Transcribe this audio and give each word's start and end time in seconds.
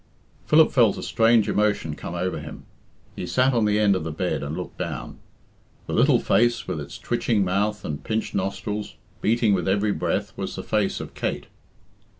Philip 0.47 0.71
felt 0.71 0.97
a 0.97 1.03
strange 1.03 1.47
emotion 1.47 1.93
come 1.93 2.15
over 2.15 2.39
him. 2.39 2.65
He 3.15 3.27
sat 3.27 3.53
on 3.53 3.65
the 3.65 3.77
end 3.77 3.95
of 3.95 4.03
the 4.03 4.11
bed 4.11 4.41
and 4.41 4.57
looked 4.57 4.79
down. 4.79 5.19
The 5.85 5.93
little 5.93 6.17
face, 6.19 6.67
with 6.67 6.79
its 6.81 6.97
twitching 6.97 7.45
mouth 7.45 7.85
and 7.85 8.03
pinched 8.03 8.33
nostrils, 8.33 8.95
beating 9.21 9.53
with 9.53 9.67
every 9.67 9.91
breath, 9.91 10.35
was 10.35 10.55
the 10.55 10.63
face 10.63 11.01
of 11.01 11.13
Kate. 11.13 11.45